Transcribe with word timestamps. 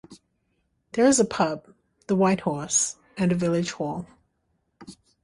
There 0.93 1.05
is 1.05 1.19
a 1.19 1.25
pub, 1.25 1.67
the 2.07 2.15
White 2.15 2.41
Horse, 2.41 2.95
and 3.17 3.31
a 3.31 3.35
village 3.35 3.73
hall. 3.73 4.07